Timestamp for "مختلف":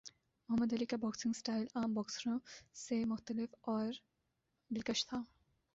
3.05-3.55